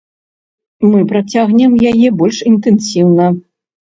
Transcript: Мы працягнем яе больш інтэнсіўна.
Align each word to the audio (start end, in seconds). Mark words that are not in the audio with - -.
Мы 0.91 1.01
працягнем 1.11 1.75
яе 1.91 2.09
больш 2.21 2.39
інтэнсіўна. 2.53 3.29